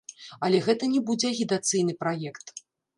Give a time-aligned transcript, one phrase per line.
[0.47, 2.55] Але гэта не будзе агітацыйны праект.